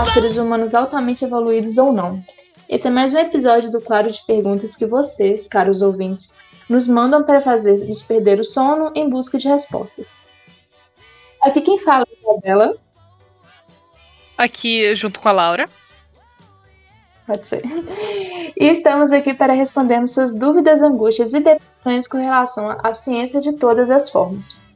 há 0.00 0.04
seres 0.06 0.38
humanos 0.38 0.74
altamente 0.74 1.26
evoluídos 1.26 1.76
ou 1.76 1.92
não? 1.92 2.24
Esse 2.66 2.86
é 2.86 2.90
mais 2.90 3.12
um 3.12 3.18
episódio 3.18 3.70
do 3.70 3.82
quadro 3.82 4.10
de 4.10 4.24
perguntas 4.24 4.74
que 4.74 4.86
vocês, 4.86 5.46
caros 5.46 5.82
ouvintes, 5.82 6.34
nos 6.70 6.88
mandam 6.88 7.22
para 7.22 7.38
fazer 7.38 7.86
nos 7.86 8.00
perder 8.00 8.40
o 8.40 8.44
sono 8.44 8.90
em 8.94 9.10
busca 9.10 9.36
de 9.36 9.46
respostas. 9.46 10.16
Aqui 11.42 11.60
quem 11.60 11.78
fala 11.78 12.06
é 12.08 12.14
a 12.14 12.32
Isabela. 12.32 12.76
Aqui 14.38 14.94
junto 14.94 15.20
com 15.20 15.28
a 15.28 15.32
Laura. 15.32 15.68
Pode 17.26 17.46
ser. 17.46 17.62
E 18.56 18.68
estamos 18.68 19.12
aqui 19.12 19.34
para 19.34 19.52
respondermos 19.52 20.14
suas 20.14 20.32
dúvidas, 20.32 20.80
angústias 20.80 21.34
e 21.34 21.40
depressões 21.40 22.08
com 22.08 22.16
relação 22.16 22.70
à 22.82 22.94
ciência 22.94 23.38
de 23.38 23.52
todas 23.52 23.90
as 23.90 24.08
formas. 24.08 24.69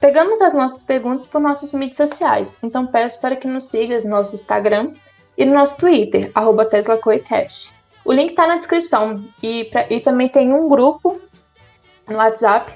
Pegamos 0.00 0.40
as 0.40 0.54
nossas 0.54 0.82
perguntas 0.82 1.26
por 1.26 1.40
nossas 1.40 1.74
mídias 1.74 2.10
sociais, 2.10 2.56
então 2.62 2.86
peço 2.86 3.20
para 3.20 3.36
que 3.36 3.46
nos 3.46 3.64
siga 3.64 3.98
no 4.00 4.08
nosso 4.08 4.34
Instagram 4.34 4.92
e 5.36 5.44
no 5.44 5.52
nosso 5.52 5.76
Twitter, 5.76 6.32
arroba. 6.34 6.66
O 8.02 8.12
link 8.12 8.30
está 8.30 8.46
na 8.46 8.56
descrição 8.56 9.22
e, 9.42 9.64
pra, 9.66 9.86
e 9.92 10.00
também 10.00 10.30
tem 10.30 10.54
um 10.54 10.70
grupo 10.70 11.20
no 12.08 12.16
WhatsApp 12.16 12.72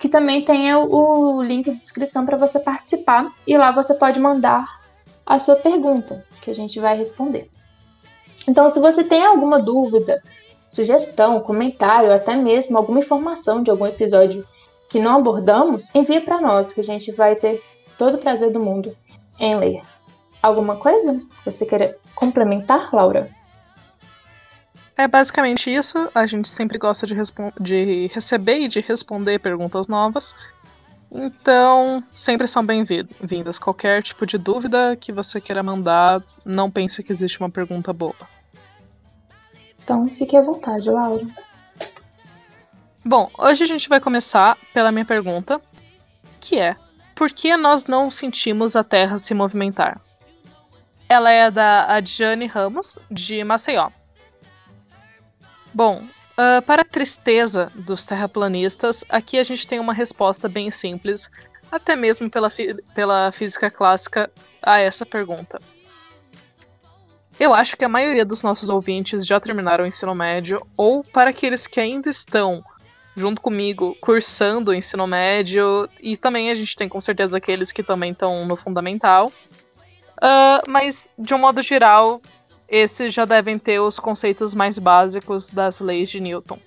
que 0.00 0.08
também 0.08 0.44
tem 0.44 0.74
o, 0.74 0.88
o 0.92 1.42
link 1.42 1.70
de 1.70 1.78
descrição 1.78 2.26
para 2.26 2.36
você 2.36 2.58
participar 2.58 3.32
e 3.46 3.56
lá 3.56 3.70
você 3.70 3.94
pode 3.94 4.18
mandar 4.18 4.80
a 5.24 5.38
sua 5.38 5.56
pergunta 5.56 6.26
que 6.42 6.50
a 6.50 6.54
gente 6.54 6.78
vai 6.80 6.96
responder. 6.96 7.48
Então, 8.46 8.68
se 8.68 8.78
você 8.80 9.02
tem 9.04 9.24
alguma 9.24 9.58
dúvida, 9.58 10.20
sugestão, 10.68 11.40
comentário, 11.40 12.12
até 12.12 12.36
mesmo 12.36 12.76
alguma 12.76 12.98
informação 12.98 13.62
de 13.62 13.70
algum 13.70 13.86
episódio 13.86 14.46
que 14.94 15.00
não 15.00 15.16
abordamos, 15.16 15.92
envie 15.92 16.20
para 16.20 16.40
nós, 16.40 16.72
que 16.72 16.80
a 16.80 16.84
gente 16.84 17.10
vai 17.10 17.34
ter 17.34 17.60
todo 17.98 18.14
o 18.14 18.18
prazer 18.18 18.52
do 18.52 18.60
mundo 18.60 18.94
em 19.40 19.56
ler. 19.56 19.82
Alguma 20.40 20.76
coisa 20.76 21.20
você 21.44 21.66
quer 21.66 21.98
complementar, 22.14 22.94
Laura? 22.94 23.28
É 24.96 25.08
basicamente 25.08 25.68
isso. 25.68 26.08
A 26.14 26.26
gente 26.26 26.46
sempre 26.46 26.78
gosta 26.78 27.08
de, 27.08 27.16
de 27.60 28.06
receber 28.06 28.60
e 28.60 28.68
de 28.68 28.78
responder 28.78 29.40
perguntas 29.40 29.88
novas. 29.88 30.32
Então, 31.10 32.00
sempre 32.14 32.46
são 32.46 32.64
bem-vindas. 32.64 33.58
Qualquer 33.58 34.00
tipo 34.00 34.24
de 34.24 34.38
dúvida 34.38 34.94
que 34.94 35.10
você 35.10 35.40
queira 35.40 35.60
mandar, 35.60 36.22
não 36.44 36.70
pense 36.70 37.02
que 37.02 37.10
existe 37.10 37.40
uma 37.40 37.50
pergunta 37.50 37.92
boba. 37.92 38.28
Então, 39.82 40.08
fique 40.10 40.36
à 40.36 40.40
vontade, 40.40 40.88
Laura. 40.88 41.26
Bom, 43.04 43.30
hoje 43.36 43.62
a 43.62 43.66
gente 43.66 43.86
vai 43.86 44.00
começar 44.00 44.56
pela 44.72 44.90
minha 44.90 45.04
pergunta, 45.04 45.60
que 46.40 46.58
é: 46.58 46.74
por 47.14 47.30
que 47.30 47.54
nós 47.54 47.84
não 47.84 48.10
sentimos 48.10 48.74
a 48.76 48.82
Terra 48.82 49.18
se 49.18 49.34
movimentar? 49.34 50.00
Ela 51.06 51.30
é 51.30 51.50
da 51.50 51.94
Adjane 51.94 52.46
Ramos, 52.46 52.98
de 53.10 53.44
Maceió. 53.44 53.90
Bom, 55.74 56.02
uh, 56.02 56.62
para 56.62 56.80
a 56.80 56.84
tristeza 56.84 57.70
dos 57.74 58.06
terraplanistas, 58.06 59.04
aqui 59.10 59.38
a 59.38 59.42
gente 59.42 59.66
tem 59.66 59.78
uma 59.78 59.92
resposta 59.92 60.48
bem 60.48 60.70
simples, 60.70 61.30
até 61.70 61.94
mesmo 61.94 62.30
pela, 62.30 62.50
pela 62.94 63.30
física 63.32 63.70
clássica, 63.70 64.30
a 64.62 64.80
essa 64.80 65.04
pergunta. 65.04 65.60
Eu 67.38 67.52
acho 67.52 67.76
que 67.76 67.84
a 67.84 67.88
maioria 67.88 68.24
dos 68.24 68.42
nossos 68.42 68.70
ouvintes 68.70 69.26
já 69.26 69.38
terminaram 69.38 69.84
o 69.84 69.86
ensino 69.86 70.14
médio, 70.14 70.66
ou 70.74 71.04
para 71.04 71.30
aqueles 71.30 71.66
que 71.66 71.80
ainda 71.80 72.08
estão 72.08 72.64
junto 73.16 73.40
comigo, 73.40 73.96
cursando 74.00 74.70
o 74.70 74.74
ensino 74.74 75.06
médio, 75.06 75.88
e 76.02 76.16
também 76.16 76.50
a 76.50 76.54
gente 76.54 76.74
tem 76.74 76.88
com 76.88 77.00
certeza 77.00 77.38
aqueles 77.38 77.72
que 77.72 77.82
também 77.82 78.12
estão 78.12 78.46
no 78.46 78.56
fundamental. 78.56 79.32
Uh, 80.16 80.68
mas, 80.68 81.10
de 81.18 81.34
um 81.34 81.38
modo 81.38 81.62
geral, 81.62 82.20
esses 82.68 83.12
já 83.12 83.24
devem 83.24 83.58
ter 83.58 83.80
os 83.80 83.98
conceitos 83.98 84.54
mais 84.54 84.78
básicos 84.78 85.50
das 85.50 85.80
leis 85.80 86.08
de 86.08 86.20
Newton. 86.20 86.58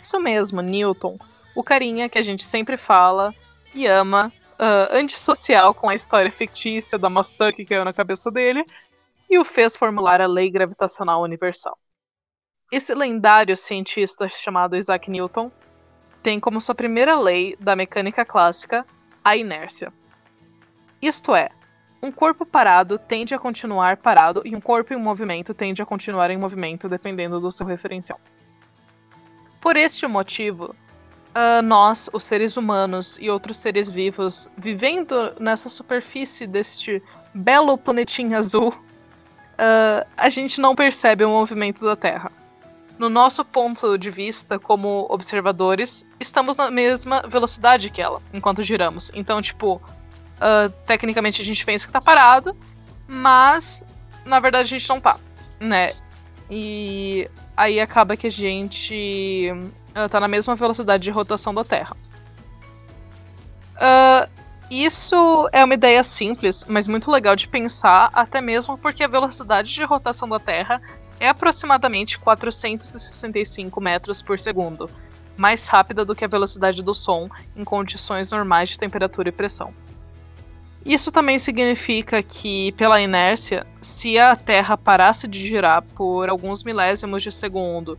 Isso 0.00 0.20
mesmo, 0.20 0.60
Newton, 0.60 1.16
o 1.54 1.62
carinha 1.62 2.08
que 2.08 2.18
a 2.18 2.22
gente 2.22 2.44
sempre 2.44 2.76
fala 2.76 3.34
e 3.74 3.86
ama, 3.86 4.32
uh, 4.54 4.96
antissocial 4.96 5.72
com 5.74 5.88
a 5.88 5.94
história 5.94 6.30
fictícia 6.30 6.98
da 6.98 7.08
maçã 7.08 7.52
que 7.52 7.64
caiu 7.64 7.84
na 7.84 7.92
cabeça 7.92 8.30
dele, 8.30 8.64
e 9.30 9.38
o 9.38 9.44
fez 9.44 9.76
formular 9.76 10.20
a 10.20 10.26
lei 10.26 10.50
gravitacional 10.50 11.22
universal. 11.22 11.78
Esse 12.72 12.94
lendário 12.94 13.56
cientista 13.56 14.28
chamado 14.28 14.76
Isaac 14.76 15.10
Newton 15.10 15.50
tem 16.22 16.40
como 16.40 16.60
sua 16.60 16.74
primeira 16.74 17.18
lei 17.18 17.56
da 17.60 17.76
mecânica 17.76 18.24
clássica 18.24 18.86
a 19.22 19.36
inércia. 19.36 19.92
Isto 21.00 21.34
é, 21.34 21.50
um 22.02 22.10
corpo 22.10 22.46
parado 22.46 22.98
tende 22.98 23.34
a 23.34 23.38
continuar 23.38 23.98
parado 23.98 24.42
e 24.44 24.56
um 24.56 24.60
corpo 24.60 24.94
em 24.94 24.96
movimento 24.96 25.52
tende 25.52 25.82
a 25.82 25.86
continuar 25.86 26.30
em 26.30 26.38
movimento, 26.38 26.88
dependendo 26.88 27.38
do 27.38 27.52
seu 27.52 27.66
referencial. 27.66 28.18
Por 29.60 29.76
este 29.76 30.06
motivo, 30.06 30.74
uh, 31.34 31.62
nós, 31.62 32.08
os 32.12 32.24
seres 32.24 32.56
humanos 32.56 33.18
e 33.20 33.28
outros 33.30 33.58
seres 33.58 33.90
vivos, 33.90 34.48
vivendo 34.56 35.34
nessa 35.38 35.68
superfície 35.68 36.46
deste 36.46 37.02
belo 37.34 37.76
planetinho 37.76 38.36
azul, 38.36 38.68
uh, 38.68 40.06
a 40.16 40.28
gente 40.30 40.60
não 40.60 40.74
percebe 40.74 41.24
o 41.24 41.28
movimento 41.28 41.84
da 41.84 41.94
Terra 41.94 42.32
no 42.98 43.08
nosso 43.08 43.44
ponto 43.44 43.98
de 43.98 44.10
vista 44.10 44.58
como 44.58 45.06
observadores, 45.10 46.06
estamos 46.20 46.56
na 46.56 46.70
mesma 46.70 47.22
velocidade 47.22 47.90
que 47.90 48.00
ela 48.00 48.22
enquanto 48.32 48.62
giramos. 48.62 49.10
Então, 49.14 49.42
tipo, 49.42 49.76
uh, 49.76 50.70
tecnicamente 50.86 51.42
a 51.42 51.44
gente 51.44 51.64
pensa 51.64 51.86
que 51.86 51.92
tá 51.92 52.00
parado, 52.00 52.56
mas 53.06 53.84
na 54.24 54.38
verdade 54.38 54.66
a 54.66 54.78
gente 54.78 54.88
não 54.88 55.00
tá, 55.00 55.18
né? 55.58 55.92
E 56.50 57.28
aí 57.56 57.80
acaba 57.80 58.16
que 58.16 58.26
a 58.26 58.30
gente 58.30 59.50
uh, 59.90 60.08
tá 60.08 60.20
na 60.20 60.28
mesma 60.28 60.54
velocidade 60.54 61.02
de 61.02 61.10
rotação 61.10 61.52
da 61.52 61.64
Terra. 61.64 61.96
Uh, 63.74 64.30
isso 64.70 65.48
é 65.52 65.64
uma 65.64 65.74
ideia 65.74 66.02
simples, 66.02 66.64
mas 66.68 66.88
muito 66.88 67.10
legal 67.10 67.36
de 67.36 67.46
pensar, 67.46 68.10
até 68.12 68.40
mesmo 68.40 68.78
porque 68.78 69.04
a 69.04 69.08
velocidade 69.08 69.72
de 69.74 69.84
rotação 69.84 70.28
da 70.28 70.38
Terra 70.38 70.80
é 71.20 71.28
aproximadamente 71.28 72.18
465 72.18 73.80
metros 73.80 74.22
por 74.22 74.38
segundo, 74.38 74.90
mais 75.36 75.66
rápida 75.68 76.04
do 76.04 76.14
que 76.14 76.24
a 76.24 76.28
velocidade 76.28 76.82
do 76.82 76.94
som 76.94 77.28
em 77.56 77.64
condições 77.64 78.30
normais 78.30 78.70
de 78.70 78.78
temperatura 78.78 79.28
e 79.28 79.32
pressão. 79.32 79.72
Isso 80.84 81.10
também 81.10 81.38
significa 81.38 82.22
que, 82.22 82.72
pela 82.72 83.00
inércia, 83.00 83.66
se 83.80 84.18
a 84.18 84.36
Terra 84.36 84.76
parasse 84.76 85.26
de 85.26 85.42
girar 85.42 85.82
por 85.82 86.28
alguns 86.28 86.62
milésimos 86.62 87.22
de 87.22 87.32
segundo, 87.32 87.98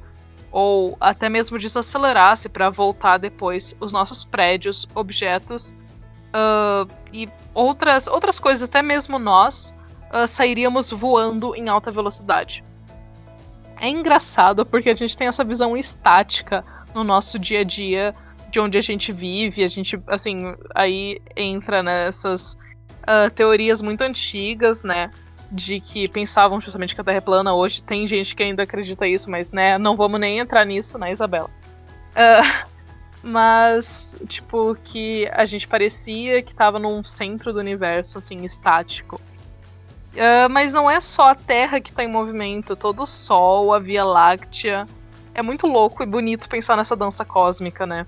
ou 0.51 0.95
até 1.01 1.27
mesmo 1.27 1.57
desacelerasse 1.57 2.47
para 2.47 2.69
voltar 2.69 3.17
depois, 3.17 3.75
os 3.79 3.91
nossos 3.91 4.23
prédios, 4.23 4.87
objetos 4.93 5.75
uh, 6.31 6.87
e 7.11 7.27
outras, 7.55 8.07
outras 8.07 8.37
coisas, 8.37 8.63
até 8.63 8.83
mesmo 8.83 9.17
nós, 9.17 9.75
uh, 10.13 10.27
sairíamos 10.27 10.91
voando 10.91 11.55
em 11.55 11.67
alta 11.67 11.89
velocidade 11.89 12.63
é 13.79 13.89
engraçado 13.89 14.65
porque 14.65 14.89
a 14.89 14.95
gente 14.95 15.15
tem 15.15 15.27
essa 15.27 15.43
visão 15.43 15.75
estática 15.75 16.63
no 16.93 17.03
nosso 17.03 17.37
dia 17.37 17.61
a 17.61 17.63
dia 17.63 18.13
de 18.49 18.59
onde 18.59 18.77
a 18.77 18.81
gente 18.81 19.11
vive, 19.11 19.63
a 19.63 19.67
gente, 19.67 19.99
assim, 20.07 20.55
aí 20.73 21.21
entra 21.35 21.83
nessas 21.83 22.53
uh, 23.03 23.29
teorias 23.33 23.81
muito 23.81 24.01
antigas, 24.01 24.81
né, 24.81 25.11
de 25.51 25.81
que 25.81 26.07
pensavam 26.07 26.59
justamente 26.61 26.95
que 26.95 27.01
a 27.01 27.03
Terra 27.03 27.17
é 27.17 27.21
plana. 27.21 27.53
Hoje 27.53 27.83
tem 27.83 28.07
gente 28.07 28.33
que 28.33 28.43
ainda 28.43 28.63
acredita 28.63 29.05
isso, 29.05 29.29
mas, 29.29 29.51
né, 29.51 29.77
não 29.77 29.97
vamos 29.97 30.19
nem 30.21 30.39
entrar 30.39 30.65
nisso, 30.65 30.97
né, 30.97 31.11
Isabela? 31.11 31.49
Uh, 32.11 32.67
mas, 33.21 34.17
tipo, 34.27 34.75
que 34.83 35.29
a 35.33 35.43
gente 35.43 35.67
parecia 35.67 36.41
que 36.41 36.51
estava 36.51 36.79
num 36.79 37.03
centro 37.03 37.51
do 37.51 37.59
universo, 37.59 38.17
assim, 38.17 38.45
estático. 38.45 39.19
Uh, 40.15 40.49
mas 40.49 40.71
não 40.71 40.89
é 40.89 41.01
só 41.01 41.31
a 41.31 41.35
Terra 41.35 41.81
que 41.81 41.89
está 41.89 42.01
em 42.01 42.07
movimento, 42.07 42.73
todo 42.73 43.03
o 43.03 43.05
Sol, 43.05 43.73
a 43.73 43.79
Via 43.79 44.05
Láctea. 44.05 44.87
É 45.33 45.41
muito 45.41 45.67
louco 45.67 46.01
e 46.01 46.05
bonito 46.05 46.47
pensar 46.47 46.77
nessa 46.77 46.95
dança 46.95 47.25
cósmica, 47.25 47.85
né? 47.85 48.07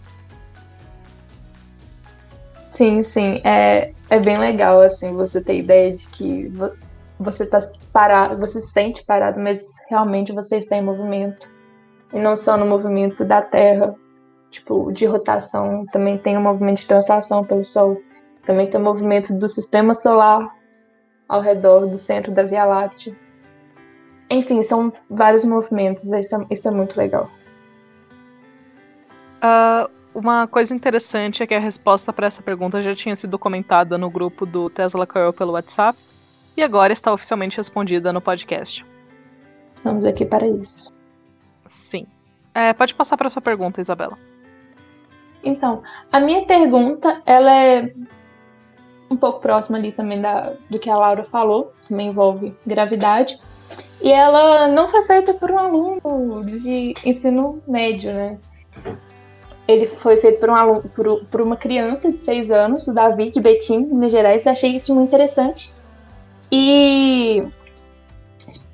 Sim, 2.69 3.03
sim. 3.03 3.41
É, 3.43 3.91
é 4.09 4.19
bem 4.19 4.37
legal, 4.37 4.79
assim, 4.79 5.13
você 5.13 5.41
ter 5.41 5.59
ideia 5.59 5.93
de 5.93 6.07
que 6.07 6.49
você 7.19 7.43
está 7.43 7.59
parado, 7.91 8.39
você 8.39 8.61
se 8.61 8.71
sente 8.71 9.03
parado, 9.03 9.39
mas 9.39 9.59
realmente 9.89 10.31
você 10.31 10.57
está 10.57 10.77
em 10.77 10.83
movimento. 10.83 11.51
E 12.13 12.19
não 12.19 12.37
só 12.37 12.55
no 12.55 12.65
movimento 12.65 13.25
da 13.25 13.41
Terra, 13.41 13.93
tipo, 14.49 14.93
de 14.93 15.05
rotação, 15.05 15.85
também 15.91 16.17
tem 16.17 16.37
o 16.37 16.39
um 16.39 16.43
movimento 16.43 16.79
de 16.79 16.87
translação 16.87 17.43
pelo 17.43 17.65
Sol. 17.65 18.01
Também 18.45 18.65
tem 18.65 18.79
o 18.79 18.83
movimento 18.83 19.33
do 19.33 19.47
sistema 19.49 19.93
solar 19.93 20.55
ao 21.27 21.41
redor 21.41 21.87
do 21.87 21.97
centro 21.97 22.31
da 22.31 22.43
Via 22.43 22.65
Láctea. 22.65 23.15
Enfim, 24.29 24.61
são 24.61 24.91
vários 25.09 25.45
movimentos, 25.45 26.03
isso 26.05 26.35
é, 26.35 26.45
isso 26.49 26.67
é 26.67 26.71
muito 26.71 26.97
legal. 26.97 27.29
Uh, 29.37 29.89
uma 30.13 30.47
coisa 30.47 30.73
interessante 30.73 31.43
é 31.43 31.47
que 31.47 31.53
a 31.53 31.59
resposta 31.59 32.11
para 32.11 32.27
essa 32.27 32.41
pergunta 32.41 32.81
já 32.81 32.93
tinha 32.93 33.15
sido 33.15 33.37
comentada 33.37 33.97
no 33.97 34.09
grupo 34.09 34.45
do 34.45 34.69
Tesla 34.69 35.05
Coil 35.05 35.31
pelo 35.31 35.53
WhatsApp 35.53 35.97
e 36.57 36.63
agora 36.63 36.91
está 36.91 37.13
oficialmente 37.13 37.57
respondida 37.57 38.11
no 38.11 38.19
podcast. 38.19 38.85
Estamos 39.75 40.03
aqui 40.03 40.25
para 40.25 40.47
isso. 40.47 40.91
Sim. 41.67 42.07
É, 42.53 42.73
pode 42.73 42.95
passar 42.95 43.15
para 43.15 43.29
sua 43.29 43.41
pergunta, 43.41 43.79
Isabela. 43.79 44.17
Então, 45.43 45.83
a 46.11 46.19
minha 46.19 46.45
pergunta, 46.47 47.21
ela 47.25 47.55
é 47.55 47.93
um 49.09 49.17
pouco 49.17 49.39
próxima 49.39 49.77
ali 49.77 49.91
também 49.91 50.21
da, 50.21 50.53
do 50.69 50.79
que 50.79 50.89
a 50.89 50.95
Laura 50.95 51.23
falou, 51.23 51.73
também 51.87 52.07
envolve 52.07 52.55
gravidade. 52.65 53.39
E 54.01 54.11
ela 54.11 54.67
não 54.67 54.87
foi 54.87 55.03
feita 55.03 55.33
por 55.33 55.51
um 55.51 55.57
aluno 55.57 56.45
de 56.45 56.93
ensino 57.05 57.61
médio, 57.67 58.13
né? 58.13 58.37
Ele 59.67 59.85
foi 59.85 60.17
feito 60.17 60.39
por, 60.39 60.49
um 60.49 60.55
aluno, 60.55 60.83
por, 60.89 61.25
por 61.25 61.41
uma 61.41 61.57
criança 61.57 62.11
de 62.11 62.19
6 62.19 62.51
anos, 62.51 62.87
o 62.87 62.93
Davi, 62.93 63.31
de 63.31 63.41
Betim, 63.41 63.85
Minas 63.85 64.11
Gerais. 64.11 64.47
Achei 64.47 64.75
isso 64.75 64.93
muito 64.95 65.09
interessante. 65.09 65.73
E 66.51 67.45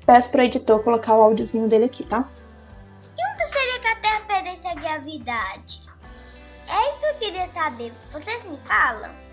peço 0.06 0.30
para 0.30 0.42
o 0.42 0.44
editor 0.44 0.80
colocar 0.84 1.16
o 1.16 1.22
áudiozinho 1.22 1.68
dele 1.68 1.86
aqui, 1.86 2.04
tá? 2.06 2.28
Que 3.44 3.48
seria 3.50 3.78
que 3.78 3.88
a 3.88 3.96
Terra 3.96 4.20
perdesse 4.26 4.66
a 4.66 4.74
gravidade? 4.74 5.82
É 6.66 6.90
isso 6.90 7.00
que 7.00 7.06
eu 7.06 7.14
queria 7.16 7.46
saber. 7.46 7.92
Vocês 8.10 8.42
me 8.44 8.56
falam? 8.64 9.23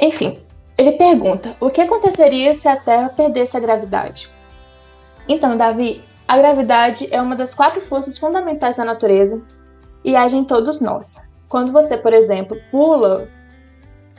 Enfim, 0.00 0.44
ele 0.76 0.92
pergunta: 0.92 1.56
o 1.60 1.70
que 1.70 1.80
aconteceria 1.80 2.54
se 2.54 2.68
a 2.68 2.76
Terra 2.76 3.08
perdesse 3.08 3.56
a 3.56 3.60
gravidade? 3.60 4.30
Então, 5.28 5.56
Davi, 5.56 6.04
a 6.26 6.36
gravidade 6.36 7.08
é 7.10 7.20
uma 7.20 7.36
das 7.36 7.54
quatro 7.54 7.80
forças 7.82 8.18
fundamentais 8.18 8.76
da 8.76 8.84
natureza 8.84 9.40
e 10.04 10.16
age 10.16 10.36
em 10.36 10.44
todos 10.44 10.80
nós. 10.80 11.20
Quando 11.48 11.72
você, 11.72 11.96
por 11.96 12.12
exemplo, 12.12 12.56
pula, 12.70 13.28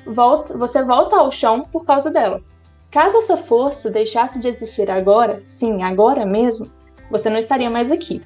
volta, 0.06 0.58
você 0.58 0.84
volta 0.84 1.18
ao 1.18 1.32
chão 1.32 1.68
por 1.72 1.86
causa 1.86 2.10
dela. 2.10 2.42
Caso 2.90 3.18
essa 3.18 3.36
força 3.36 3.92
deixasse 3.92 4.40
de 4.40 4.48
existir 4.48 4.90
agora, 4.90 5.44
sim, 5.46 5.84
agora 5.84 6.26
mesmo, 6.26 6.68
você 7.12 7.30
não 7.30 7.38
estaria 7.38 7.70
mais 7.70 7.92
aqui. 7.92 8.24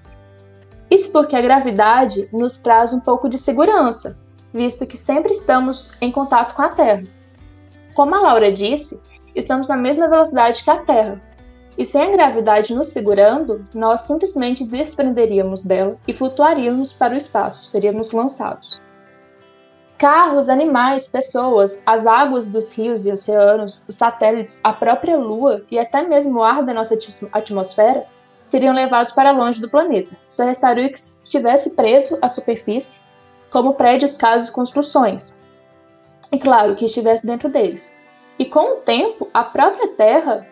Isso 0.92 1.12
porque 1.12 1.36
a 1.36 1.42
gravidade 1.42 2.30
nos 2.32 2.58
traz 2.58 2.94
um 2.94 3.00
pouco 3.00 3.28
de 3.28 3.38
segurança, 3.38 4.18
visto 4.54 4.86
que 4.86 4.98
sempre 4.98 5.32
estamos 5.32 5.92
em 6.02 6.12
contato 6.12 6.54
com 6.54 6.62
a 6.62 6.70
Terra. 6.70 7.04
Como 7.94 8.16
a 8.16 8.22
Laura 8.22 8.52
disse, 8.52 9.02
estamos 9.36 9.68
na 9.68 9.76
mesma 9.76 10.08
velocidade 10.08 10.64
que 10.64 10.70
a 10.70 10.78
Terra, 10.78 11.22
e 11.78 11.86
sem 11.86 12.02
a 12.02 12.12
gravidade 12.12 12.76
nos 12.76 12.90
segurando, 12.90 13.66
nós 13.74 14.02
simplesmente 14.02 14.66
desprenderíamos 14.66 15.64
dela 15.64 15.96
e 16.06 16.14
flutuaríamos 16.14 16.92
para 16.92 17.14
o 17.14 17.18
espaço, 17.18 17.68
seríamos 17.68 18.12
lançados. 18.12 18.82
Carros, 19.98 20.50
animais, 20.50 21.08
pessoas, 21.08 21.82
as 21.86 22.06
águas 22.06 22.50
dos 22.50 22.74
rios 22.74 23.06
e 23.06 23.12
oceanos, 23.12 23.86
os 23.88 23.96
satélites, 23.96 24.60
a 24.62 24.74
própria 24.74 25.18
Lua 25.18 25.64
e 25.72 25.80
até 25.80 26.04
mesmo 26.04 26.40
o 26.40 26.44
ar 26.44 26.64
da 26.64 26.74
nossa 26.74 26.98
atmosfera 27.32 28.06
seriam 28.50 28.74
levados 28.74 29.14
para 29.14 29.32
longe 29.32 29.62
do 29.62 29.70
planeta. 29.70 30.18
Só 30.28 30.44
restaria 30.44 30.90
que 30.90 31.00
estivesse 31.00 31.72
preso 31.78 32.18
à 32.22 32.28
superfície, 32.28 33.00
como 33.50 33.76
prédios, 33.76 34.18
casas 34.18 34.50
e 34.50 34.52
construções. 34.52 35.39
E 36.32 36.38
claro, 36.38 36.76
que 36.76 36.86
estivesse 36.86 37.26
dentro 37.26 37.52
deles. 37.52 37.94
E 38.38 38.46
com 38.46 38.78
o 38.78 38.82
tempo, 38.82 39.28
a 39.34 39.44
própria 39.44 39.88
Terra 39.90 40.48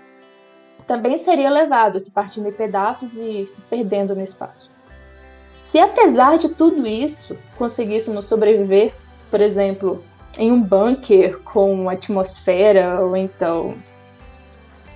também 0.87 1.17
seria 1.17 1.49
levada, 1.49 1.99
se 1.99 2.11
partindo 2.11 2.47
em 2.47 2.53
pedaços 2.53 3.15
e 3.15 3.45
se 3.45 3.61
perdendo 3.61 4.15
no 4.15 4.21
espaço. 4.21 4.71
Se 5.63 5.79
apesar 5.79 6.37
de 6.37 6.49
tudo 6.49 6.87
isso 6.87 7.37
conseguíssemos 7.57 8.25
sobreviver, 8.25 8.93
por 9.29 9.41
exemplo, 9.41 10.03
em 10.37 10.51
um 10.51 10.61
bunker 10.61 11.39
com 11.39 11.89
atmosfera 11.89 13.01
ou 13.01 13.17
então 13.17 13.75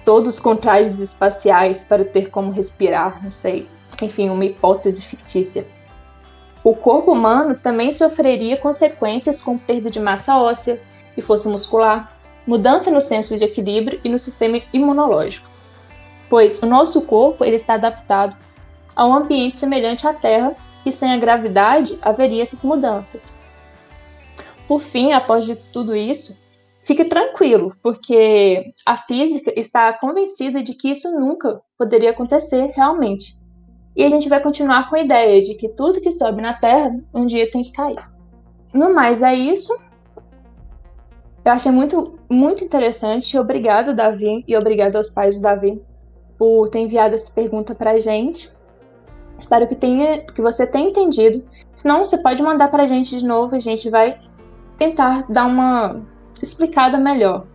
todos 0.06 0.40
com 0.40 0.56
trajes 0.56 1.00
espaciais 1.00 1.84
para 1.84 2.06
ter 2.06 2.30
como 2.30 2.52
respirar, 2.52 3.22
não 3.24 3.32
sei, 3.32 3.68
enfim, 4.02 4.30
uma 4.30 4.46
hipótese 4.46 5.06
fictícia. 5.06 5.68
O 6.64 6.76
corpo 6.76 7.12
humano 7.12 7.56
também 7.56 7.92
sofreria 7.92 8.58
consequências 8.58 9.42
com 9.42 9.58
perda 9.58 9.90
de 9.90 10.00
massa 10.00 10.38
óssea 10.38 10.82
e 11.18 11.22
força 11.22 11.50
muscular, 11.50 12.16
mudança 12.46 12.92
no 12.92 13.02
senso 13.02 13.38
de 13.38 13.46
equilíbrio 13.46 14.00
e 14.04 14.10
no 14.10 14.20
sistema 14.20 14.62
imunológico 14.72 15.52
pois 16.32 16.64
o 16.64 16.66
nosso 16.66 17.02
corpo 17.02 17.44
ele 17.44 17.58
está 17.58 17.74
adaptado 17.74 18.38
a 18.96 19.06
um 19.06 19.14
ambiente 19.14 19.58
semelhante 19.58 20.08
à 20.08 20.14
Terra 20.14 20.56
e 20.86 20.92
sem 20.92 21.12
a 21.12 21.18
gravidade 21.18 22.00
haveria 22.02 22.42
essas 22.42 22.64
mudanças. 22.64 23.34
Por 24.66 24.80
fim, 24.80 25.12
após 25.12 25.46
de 25.46 25.58
tudo 25.74 25.94
isso, 25.94 26.40
fique 26.86 27.04
tranquilo, 27.04 27.76
porque 27.84 28.74
a 28.86 28.96
física 28.96 29.52
está 29.58 29.92
convencida 29.92 30.64
de 30.64 30.74
que 30.74 30.90
isso 30.90 31.12
nunca 31.12 31.62
poderia 31.78 32.12
acontecer 32.12 32.72
realmente. 32.74 33.36
E 33.96 34.04
a 34.04 34.10
gente 34.10 34.30
vai 34.30 34.42
continuar 34.42 34.90
com 34.90 34.96
a 34.96 35.02
ideia 35.02 35.42
de 35.42 35.56
que 35.56 35.70
tudo 35.70 36.02
que 36.02 36.12
sobe 36.12 36.42
na 36.42 36.54
Terra 36.54 36.98
um 37.14 37.26
dia 37.26 37.52
tem 37.52 37.64
que 37.64 37.72
cair. 37.72 38.00
No 38.74 38.94
mais, 38.94 39.22
é 39.22 39.34
isso. 39.34 39.76
Eu 41.44 41.52
achei 41.52 41.72
muito, 41.72 42.16
muito 42.30 42.64
interessante. 42.64 43.38
Obrigada, 43.38 43.94
Davi, 43.94 44.44
e 44.48 44.56
obrigada 44.56 44.98
aos 44.98 45.10
pais 45.10 45.36
do 45.36 45.42
Davi 45.42 45.82
por 46.38 46.70
ter 46.70 46.80
enviado 46.80 47.16
essa 47.16 47.32
pergunta 47.32 47.76
para 47.76 47.92
a 47.92 48.00
gente. 48.00 48.52
Espero 49.38 49.68
que, 49.68 49.76
tenha, 49.76 50.24
que 50.26 50.42
você 50.42 50.66
tenha 50.66 50.90
entendido. 50.90 51.44
Se 51.76 51.88
não, 51.88 52.06
você 52.06 52.18
pode 52.18 52.42
mandar 52.42 52.70
para 52.70 52.84
a 52.84 52.88
gente 52.88 53.18
de 53.18 53.26
novo, 53.26 53.56
a 53.56 53.60
gente 53.60 53.90
vai 53.90 54.18
tentar 54.78 55.26
dar 55.30 55.46
uma 55.46 56.02
explicada 56.42 56.98
melhor. 56.98 57.46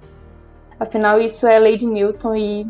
Afinal, 0.78 1.20
isso 1.20 1.46
é 1.46 1.58
lei 1.58 1.76
de 1.76 1.86
Newton 1.86 2.34
e, 2.34 2.66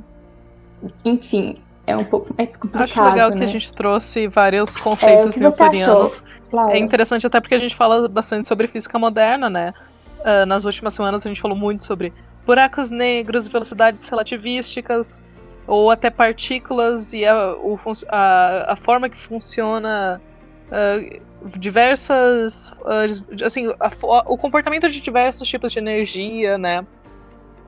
enfim, 1.04 1.62
é 1.86 1.96
um 1.96 2.04
pouco 2.04 2.34
mais 2.36 2.56
complicado. 2.56 2.84
Acho 2.90 3.04
legal 3.04 3.30
né? 3.30 3.36
que 3.36 3.44
a 3.44 3.46
gente 3.46 3.72
trouxe 3.72 4.26
vários 4.26 4.76
conceitos 4.76 5.36
é, 5.36 5.40
newtonianos. 5.40 6.22
Claro. 6.50 6.70
É 6.70 6.78
interessante 6.78 7.26
até 7.26 7.40
porque 7.40 7.54
a 7.54 7.58
gente 7.58 7.74
fala 7.74 8.08
bastante 8.08 8.46
sobre 8.46 8.66
física 8.66 8.98
moderna, 8.98 9.48
né? 9.48 9.72
Uh, 10.20 10.44
nas 10.46 10.64
últimas 10.64 10.94
semanas 10.94 11.24
a 11.24 11.28
gente 11.28 11.40
falou 11.40 11.56
muito 11.56 11.84
sobre 11.84 12.12
buracos 12.44 12.90
negros, 12.90 13.46
velocidades 13.46 14.08
relativísticas, 14.08 15.22
ou 15.66 15.90
até 15.90 16.10
partículas 16.10 17.12
e 17.12 17.24
a, 17.24 17.52
o, 17.54 17.78
a, 18.08 18.72
a 18.72 18.76
forma 18.76 19.08
que 19.08 19.16
funciona 19.16 20.20
uh, 20.68 21.20
diversas 21.58 22.70
uh, 22.80 23.44
assim 23.44 23.72
a, 23.80 23.90
o 24.26 24.38
comportamento 24.38 24.88
de 24.88 25.00
diversos 25.00 25.48
tipos 25.48 25.72
de 25.72 25.78
energia 25.78 26.56
né 26.56 26.84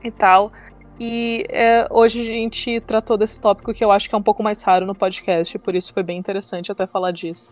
e 0.03 0.11
tal 0.11 0.51
e 0.99 1.45
é, 1.49 1.87
hoje 1.89 2.19
a 2.19 2.23
gente 2.23 2.79
tratou 2.81 3.17
desse 3.17 3.39
tópico 3.39 3.73
que 3.73 3.83
eu 3.83 3.91
acho 3.91 4.09
que 4.09 4.15
é 4.15 4.17
um 4.17 4.23
pouco 4.23 4.43
mais 4.43 4.61
raro 4.61 4.85
no 4.85 4.95
podcast 4.95 5.57
por 5.59 5.75
isso 5.75 5.93
foi 5.93 6.03
bem 6.03 6.17
interessante 6.17 6.71
até 6.71 6.85
falar 6.85 7.11
disso 7.11 7.51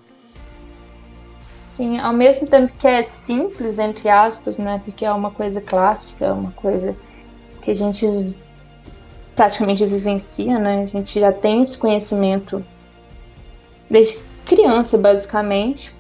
sim 1.72 1.98
ao 2.00 2.14
mesmo 2.14 2.48
tempo 2.48 2.74
que 2.78 2.88
é 2.88 3.02
simples 3.04 3.80
entre 3.80 4.10
aspas 4.10 4.58
né 4.58 4.82
porque 4.84 5.06
é 5.06 5.12
uma 5.12 5.32
coisa 5.32 5.62
clássica 5.62 6.34
uma 6.34 6.52
coisa 6.52 6.96
que 7.62 7.72
a 7.72 7.74
gente 7.74 8.36
praticamente 9.38 9.86
vivencia, 9.86 10.58
né? 10.58 10.82
A 10.82 10.86
gente 10.88 11.20
já 11.20 11.32
tem 11.32 11.62
esse 11.62 11.78
conhecimento 11.78 12.66
desde 13.88 14.20
criança, 14.44 14.98
basicamente. 14.98 15.96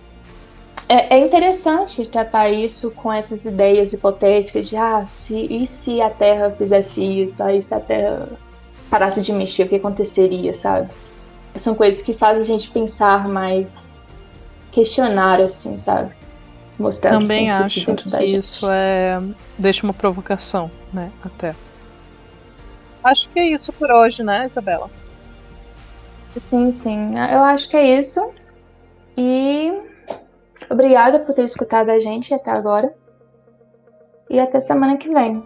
É, 0.90 1.18
é 1.18 1.20
interessante 1.20 2.06
tratar 2.06 2.50
isso 2.50 2.92
com 2.92 3.12
essas 3.12 3.46
ideias 3.46 3.92
hipotéticas 3.92 4.70
de 4.70 4.78
ah, 4.78 5.06
se, 5.06 5.36
e 5.36 5.68
se 5.68 6.02
a 6.02 6.10
Terra 6.10 6.52
fizesse 6.58 7.04
isso, 7.04 7.44
aí 7.44 7.62
se 7.62 7.74
a 7.74 7.80
Terra 7.80 8.30
parasse 8.90 9.22
de 9.22 9.34
mexer, 9.34 9.64
o 9.64 9.70
que 9.70 9.76
aconteceria, 9.76 10.54
sabe? 10.54 10.90
São 11.56 11.76
coisas 11.76 12.02
que 12.02 12.14
fazem 12.14 12.42
a 12.42 12.46
gente 12.46 12.70
pensar 12.70 13.28
mais, 13.28 13.94
questionar, 14.72 15.42
assim, 15.42 15.78
sabe? 15.78 16.16
Mostrar 16.80 17.20
Também 17.20 17.50
acho 17.50 17.86
que 17.86 18.24
isso 18.24 18.68
é 18.70 19.20
deixa 19.58 19.84
uma 19.84 19.94
provocação, 19.94 20.72
né? 20.94 21.12
Até. 21.26 21.56
Acho 23.04 23.30
que 23.30 23.40
é 23.40 23.48
isso 23.48 23.74
por 23.74 23.92
hoje, 23.92 24.24
né, 24.24 24.46
Isabela? 24.46 24.90
Sim, 26.38 26.72
sim. 26.72 27.14
Eu 27.32 27.44
acho 27.44 27.68
que 27.68 27.76
é 27.76 27.98
isso. 27.98 28.22
Obrigada 30.70 31.20
por 31.20 31.34
ter 31.34 31.46
escutado 31.46 31.90
a 31.90 32.00
gente 32.00 32.34
até 32.34 32.52
agora. 32.52 32.94
E 34.30 34.40
até 34.40 34.60
semana 34.60 34.98
que 34.98 35.10
vem. 35.10 35.44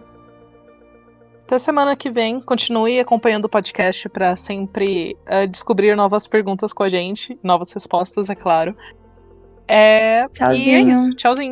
Até 1.46 1.58
semana 1.58 1.94
que 1.96 2.10
vem. 2.10 2.40
Continue 2.40 2.98
acompanhando 2.98 3.44
o 3.44 3.48
podcast 3.48 4.08
para 4.08 4.36
sempre 4.36 5.16
uh, 5.26 5.46
descobrir 5.46 5.96
novas 5.96 6.26
perguntas 6.26 6.72
com 6.72 6.82
a 6.82 6.88
gente, 6.88 7.38
novas 7.42 7.72
respostas, 7.72 8.28
é 8.30 8.34
claro. 8.34 8.76
É... 9.68 10.26
Tchauzinho. 10.28 10.66
E 10.66 10.74
é 10.74 10.80
isso. 10.80 11.10
Tchauzinho. 11.14 11.50